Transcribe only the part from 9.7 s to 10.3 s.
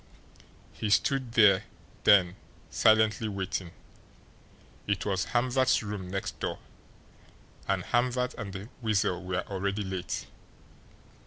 late.